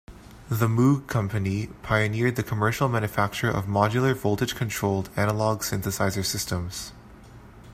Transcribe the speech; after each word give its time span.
The 0.49 0.65
Moog 0.67 1.05
company 1.05 1.67
pioneered 1.83 2.35
the 2.35 2.41
commercial 2.41 2.89
manufacture 2.89 3.51
of 3.51 3.67
modular 3.67 4.15
voltage-controlled 4.15 5.11
analog 5.15 5.59
synthesizer 5.61 6.25
systems. 6.25 6.91